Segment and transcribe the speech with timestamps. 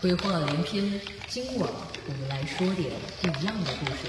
[0.00, 0.84] 鬼话连篇，
[1.26, 1.68] 今晚
[2.06, 2.88] 我们来说点
[3.20, 4.06] 不一样的故事。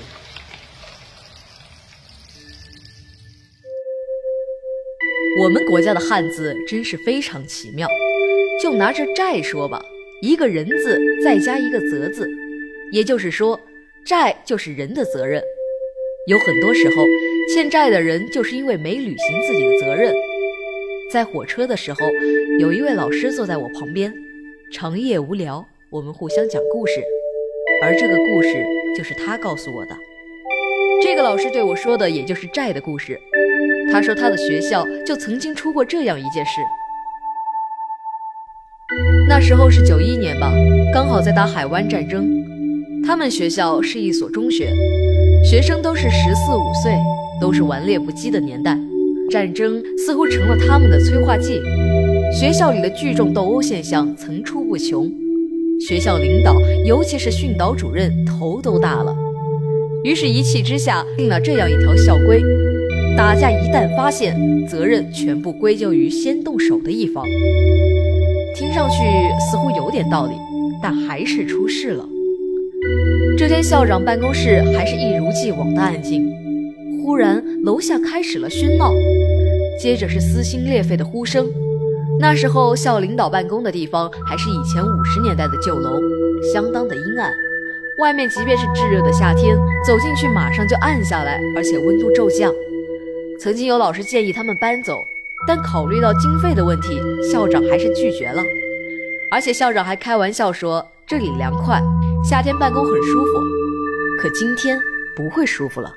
[5.41, 7.87] 我们国家的汉字真是非常奇妙，
[8.61, 9.81] 就拿着“债”说吧，
[10.21, 12.29] 一个人字再加一个责字，
[12.91, 13.59] 也就是说，
[14.05, 15.41] 债就是人的责任。
[16.27, 17.03] 有很多时候，
[17.51, 20.13] 欠债的人就是因为没履行自己的责任。
[21.11, 21.99] 在火车的时候，
[22.59, 24.13] 有一位老师坐在我旁边，
[24.71, 27.01] 长夜无聊，我们互相讲故事，
[27.83, 28.63] 而这个故事
[28.95, 29.97] 就是他告诉我的。
[31.01, 33.19] 这个老师对我说的，也就是债的故事。
[33.91, 36.61] 他说他的学校就曾经出过这样一件事。
[39.27, 40.53] 那时候是九一年吧，
[40.93, 42.29] 刚好在打海湾战争。
[43.03, 44.71] 他们学校是一所中学，
[45.43, 46.93] 学生都是十四五岁，
[47.41, 48.77] 都是顽劣不羁的年代。
[49.31, 51.59] 战争似乎成了他们的催化剂，
[52.31, 55.11] 学校里的聚众斗殴现象层出不穷。
[55.79, 59.15] 学校领导，尤其是训导主任，头都大了。
[60.03, 62.41] 于是，一气之下定了这样一条校规。
[63.17, 64.35] 打架一旦发现，
[64.67, 67.25] 责任全部归咎于先动手的一方。
[68.55, 68.95] 听上去
[69.39, 70.33] 似乎有点道理，
[70.81, 72.07] 但还是出事了。
[73.37, 76.29] 这天校长办公室还是一如既往的安静，
[77.03, 78.93] 忽然楼下开始了喧闹，
[79.81, 81.47] 接着是撕心裂肺的呼声。
[82.21, 86.01] 那时候校领导办公的地方还是以前五十年代的旧楼，
[86.53, 87.31] 相当的阴暗。
[87.99, 92.53] 外面即便是炙热的夏天，走进去马上就暗下来，而且温度骤降。
[93.39, 95.07] 曾经有老师建议他们搬走，
[95.47, 96.99] 但考虑到经费的问题，
[97.31, 98.43] 校长还是拒绝了。
[99.31, 101.81] 而且校长还开玩笑说这里凉快，
[102.23, 103.31] 夏天办公很舒服。
[104.21, 104.77] 可今天
[105.15, 105.95] 不会舒服了。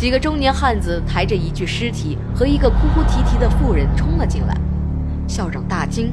[0.00, 4.56] 几个中年汉子抬着一具尸体和一个哭哭啼啼的妇人冲了进来，
[5.28, 6.10] 校长大惊，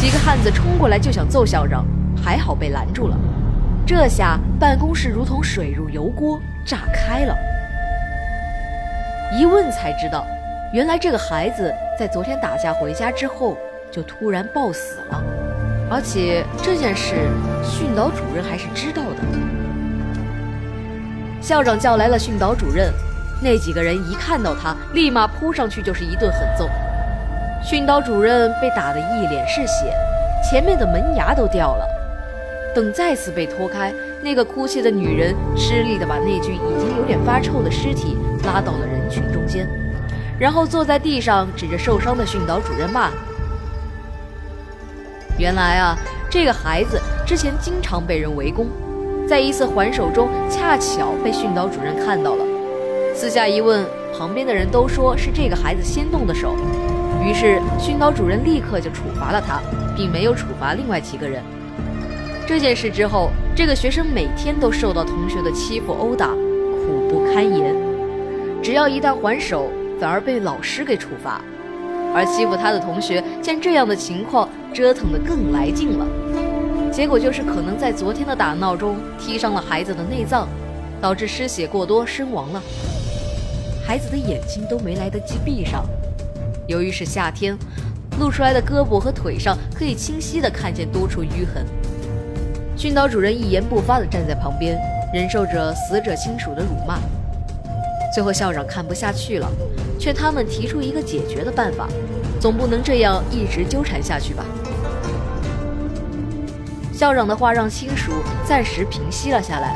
[0.00, 1.84] 几个汉子冲过来就想揍校长，
[2.16, 3.16] 还好被拦住了。
[3.86, 7.36] 这下办公室如同水入油锅，炸开了。
[9.38, 10.24] 一问才知道，
[10.72, 13.54] 原来这个孩子在昨天打架回家之后
[13.92, 15.22] 就突然暴死了，
[15.90, 17.28] 而且这件事
[17.62, 19.16] 训导主任还是知道的。
[21.42, 22.92] 校长叫来了训导主任，
[23.42, 26.68] 那几个人一看到他，立马扑上去就是一顿狠揍。
[27.62, 29.92] 训导主任被打得一脸是血，
[30.48, 31.86] 前面的门牙都掉了。
[32.74, 33.92] 等再次被拖开，
[34.22, 39.68] 那个哭泣的女人吃力地把那具已经有点发臭的尸体拉到了人群中间，
[40.38, 43.10] 然后坐在地上指着受伤的训导主任骂
[45.36, 45.96] ：“原来啊，
[46.30, 48.68] 这个孩子之前经常被人围攻，
[49.28, 52.44] 在一次还手中恰巧被训导主任看到了。
[53.20, 53.84] 私下一问，
[54.16, 56.56] 旁边的人都说是这个孩子先动的手，
[57.22, 59.60] 于是训导主任立刻就处罚了他，
[59.94, 61.42] 并没有处罚另外几个人。”
[62.48, 67.76] 这件事之后，这个学生每天都受到同学的欺负殴打，苦不堪言。
[68.62, 69.70] 只要一旦还手，
[70.00, 71.42] 反而被老师给处罚。
[72.14, 76.06] 而欺负他的同学见这样的情况，折腾得更来劲了。
[76.90, 80.48] 结果就是可能在昨天的打闹中踢伤了孩子的内脏，
[81.02, 82.62] 导致失血过多身亡了。
[83.90, 85.84] 孩子的眼睛都没来得及闭上，
[86.68, 87.58] 由于是夏天，
[88.20, 91.66] 露出来的胳膊和腿上可以清晰地看见多处淤痕。
[92.76, 94.78] 训导主任一言不发地站在旁边，
[95.12, 97.00] 忍受着死者亲属的辱骂。
[98.14, 99.50] 最后，校长看不下去了，
[99.98, 101.88] 劝他们提出一个解决的办法，
[102.40, 104.44] 总不能这样一直纠缠下去吧。
[106.92, 108.12] 校长的话让亲属
[108.46, 109.74] 暂时平息了下来。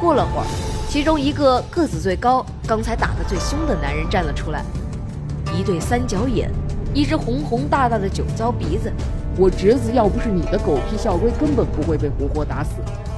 [0.00, 0.46] 过了会儿，
[0.96, 4.64] 其中一个个子最高、刚才打得最凶的男人站了出来，
[5.54, 6.50] 一对三角眼，
[6.94, 8.90] 一只红红大大的酒糟鼻子。
[9.36, 12.76] 我侄子要不是你的狗屁校规，根本不会被活活打死。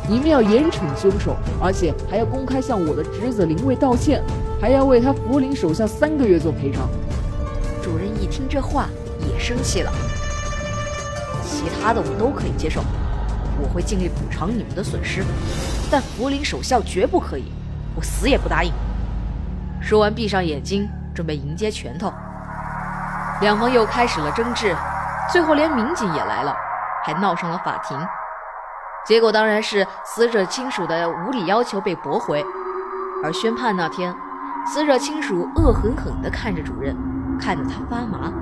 [0.09, 4.21] 你们要严惩凶手，而且还要公开向我的侄子林卫道歉，
[4.61, 6.91] 还要为他福临手下三个月做赔偿。
[7.81, 8.89] 主任一听这话
[9.21, 9.93] 也生气了，
[11.45, 12.83] 其他的我都可以接受，
[13.63, 15.23] 我会尽力补偿你们的损失，
[15.89, 17.45] 但福临守校绝不可以，
[17.99, 18.73] 我死也不答应。
[19.81, 22.13] 说完，闭上眼睛，准备迎接拳头。
[23.41, 24.73] 两方又开始了争执。
[25.33, 26.57] 最后连民警也来了，
[27.05, 27.99] 还闹上了法庭。
[29.05, 32.45] 结果当然是死者亲属的无理要求被驳回。
[33.25, 34.15] 而宣判那天，
[34.65, 36.97] 死者亲属恶狠狠地看着主任，
[37.37, 38.33] 看得他发麻。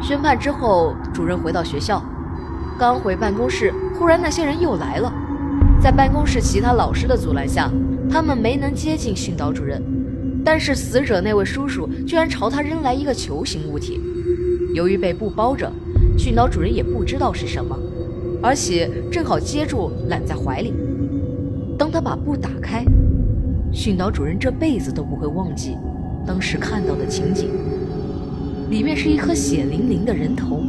[0.00, 2.02] 宣判之后，主任回到学校，
[2.78, 5.12] 刚回办公室，忽然那些人又来了。
[5.82, 7.68] 在办公室其他老师的阻拦下，
[8.08, 9.82] 他们没能接近训导主任，
[10.44, 14.00] 但是死者那位叔叔居然朝他扔来一个球形物体。
[14.74, 15.68] 由于被布包着，
[16.16, 17.76] 训导主任也不知道是什么，
[18.40, 20.72] 而且正好接住揽在怀里。
[21.76, 22.84] 当他把布打开，
[23.72, 25.76] 训导主任这辈子都不会忘记
[26.24, 27.50] 当时看到的情景。
[28.70, 30.62] 里面是一颗血淋淋的人头，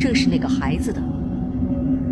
[0.00, 1.00] 正是那个孩子的。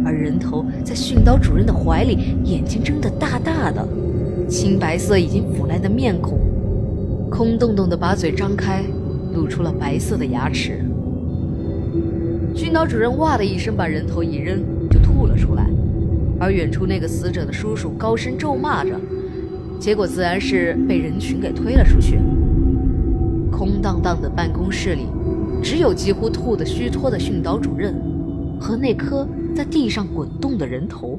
[0.05, 3.87] 而人头在训导主任的怀里，眼睛睁得大大的，
[4.49, 6.39] 青白色已经腐烂的面孔，
[7.31, 8.83] 空洞洞的把嘴张开，
[9.33, 10.81] 露出了白色的牙齿。
[12.55, 15.67] 训导主任哇的一声把人头一扔，就吐了出来。
[16.39, 18.91] 而远处那个死者的叔叔高声咒骂着，
[19.79, 22.19] 结果自然是被人群给推了出去。
[23.51, 25.07] 空荡荡的办公室里，
[25.63, 27.95] 只有几乎吐得虚脱的训导主任
[28.61, 31.19] 和那颗在地上滚动的人头。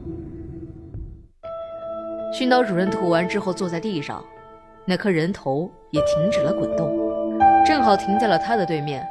[2.34, 4.24] 训导主任吐完之后坐在地上，
[4.86, 6.94] 那颗人头也停止了滚动，
[7.66, 9.06] 正好停在了他的对面，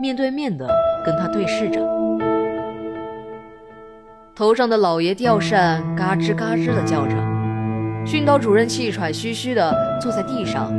[0.00, 0.66] 面对面的
[1.04, 1.80] 跟他对视着。
[4.34, 7.14] 头上的老爷吊扇嘎吱嘎吱的叫着，
[8.06, 10.72] 训导主任气喘吁吁的坐在地上，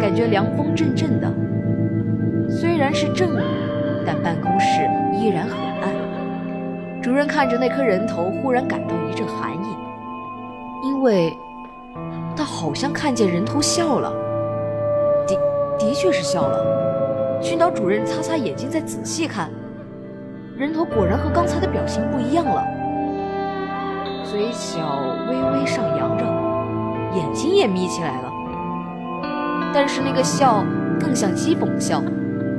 [0.00, 1.30] 感觉凉风阵阵的。
[2.48, 3.40] 虽然是正午，
[4.06, 4.80] 但办公室
[5.20, 5.95] 依然很暗。
[7.06, 9.76] 主任看着那颗人头，忽然感到一阵寒意，
[10.82, 11.38] 因为
[12.36, 14.12] 他好像看见人头笑了。
[15.24, 15.38] 的
[15.78, 17.40] 的确是笑了。
[17.40, 19.48] 训导主任擦擦眼睛，再仔细看，
[20.56, 22.64] 人头果然和刚才的表情不一样了。
[24.24, 24.98] 嘴角
[25.30, 26.24] 微微上扬着，
[27.14, 28.32] 眼睛也眯起来了。
[29.72, 30.64] 但是那个笑
[30.98, 32.02] 更像讥讽的笑，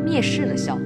[0.05, 0.77] 蔑视的笑。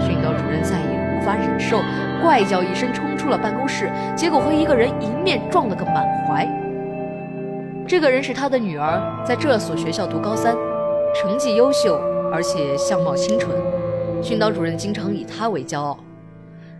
[0.00, 0.97] 训导主任再也
[1.28, 1.82] 法忍受，
[2.22, 6.48] 怪叫一声冲出了办公室，结果和一个人迎面撞了个满怀。
[7.86, 10.56] 这个人是他的女儿，在这所学校读高三，
[11.14, 12.00] 成绩优秀，
[12.32, 13.54] 而且相貌清纯。
[14.22, 15.98] 训导主任经常以她为骄傲，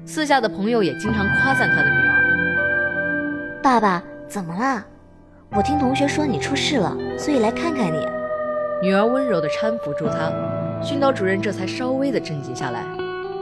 [0.07, 3.61] 私下的朋友也经常夸赞他的女儿。
[3.63, 4.83] 爸爸，怎么啦？
[5.55, 8.03] 我听同学说你出事了，所以来看看你。
[8.81, 10.33] 女儿温柔地搀扶住他，
[10.83, 12.83] 训导主任这才稍微的镇静下来，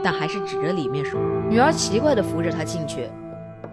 [0.03, 1.19] 但还是指着里面说。
[1.49, 3.09] 女儿奇怪地扶着他进去，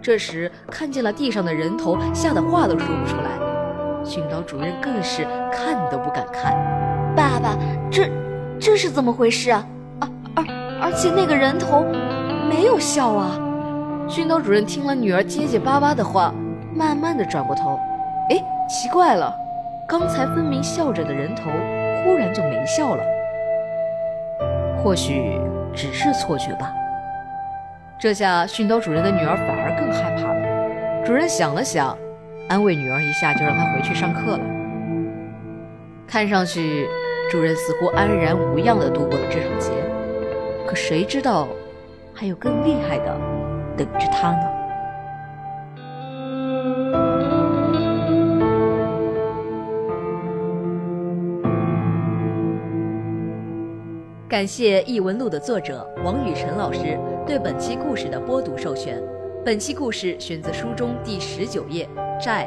[0.01, 4.03] 这时看见了地上的人头，吓得话都说不出来。
[4.03, 6.53] 训导主任更是看都不敢看。
[7.15, 7.57] 爸爸，
[7.89, 8.09] 这
[8.59, 9.67] 这是怎么回事啊？
[9.99, 10.45] 而而
[10.83, 11.83] 而且那个人头
[12.49, 13.39] 没有笑啊！
[14.07, 16.31] 训导主任听了女儿结结巴巴的话，
[16.73, 17.79] 慢慢的转过头，
[18.29, 18.37] 哎，
[18.69, 19.33] 奇怪了，
[19.87, 21.49] 刚才分明笑着的人头，
[22.03, 23.03] 忽然就没笑了。
[24.85, 25.41] 或许
[25.73, 26.71] 只是错觉吧。
[27.97, 31.03] 这下训导主任的女儿反而更害怕了。
[31.03, 31.97] 主任想了想，
[32.47, 34.43] 安慰女儿一下，就让她回去上课了。
[36.05, 36.87] 看上去，
[37.31, 39.71] 主任似乎安然无恙的度过了这场劫，
[40.67, 41.47] 可谁知道，
[42.13, 43.17] 还有更厉害的。
[43.75, 44.54] 等着他呢。
[54.35, 59.01] 感谢《异闻录》的作者王雨辰老师对本期故事的播读授权。
[59.45, 61.87] 本期故事选自书中第十九页
[62.21, 62.45] 《债》。